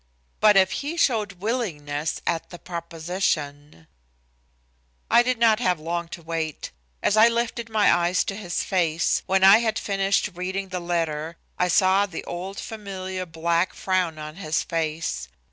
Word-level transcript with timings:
But 0.39 0.57
if 0.57 0.71
he 0.71 0.97
showed 0.97 1.33
willingness 1.33 2.21
at 2.25 2.49
the 2.49 2.57
proposition 2.57 3.85
I 5.11 5.21
did 5.21 5.37
not 5.37 5.59
have 5.59 5.79
long 5.79 6.07
to 6.07 6.23
wait. 6.23 6.71
As 7.03 7.15
I 7.15 7.27
lifted 7.27 7.69
my 7.69 7.93
eyes 7.93 8.23
to 8.23 8.35
his 8.35 8.63
face, 8.63 9.21
when 9.27 9.43
I 9.43 9.59
had 9.59 9.77
finished 9.77 10.31
reading 10.33 10.69
the 10.69 10.79
letter 10.79 11.37
I 11.59 11.67
saw 11.67 12.07
the 12.07 12.23
old 12.23 12.59
familiar 12.59 13.27
black 13.27 13.75
frown 13.75 14.17
on 14.17 14.37
his 14.37 14.63
face. 14.63 15.27